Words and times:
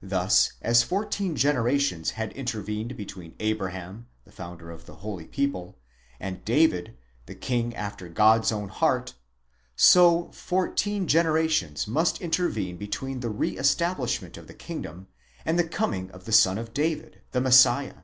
Thus, 0.00 0.52
as 0.62 0.82
fourteen 0.82 1.36
generations 1.36 2.12
had 2.12 2.32
intervened 2.32 2.96
between 2.96 3.34
Abraham, 3.40 4.06
the 4.24 4.32
founder 4.32 4.70
of 4.70 4.86
the 4.86 4.94
holy 5.04 5.26
people, 5.26 5.76
and 6.18 6.42
David 6.46 6.96
the 7.26 7.34
king 7.34 7.76
after 7.76 8.08
God's 8.08 8.50
own 8.50 8.70
heart, 8.70 9.12
so 9.76 10.30
fourteen 10.32 11.06
generations 11.06 11.86
must 11.86 12.22
intervene 12.22 12.78
between 12.78 13.20
the 13.20 13.28
re 13.28 13.56
estab 13.56 13.96
lishment 13.96 14.38
of 14.38 14.46
the 14.46 14.54
kingdom 14.54 15.08
and 15.44 15.58
the 15.58 15.68
coming 15.68 16.10
of 16.12 16.24
the 16.24 16.32
son 16.32 16.56
of 16.56 16.72
David, 16.72 17.20
the 17.32 17.42
Messiah. 17.42 17.96